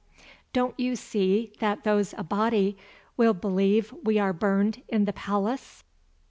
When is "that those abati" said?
1.59-2.75